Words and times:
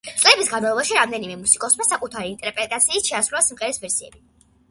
წლების 0.19 0.47
განმავლობაში 0.51 0.95
რამდენიმე 0.99 1.35
მუსიკოსმა 1.41 1.85
საკუთარი 1.89 2.31
ინტერპრეტაციით 2.35 3.13
შეასრულა 3.13 3.45
სიმღერის 3.49 3.81
ვერსიები. 3.85 4.25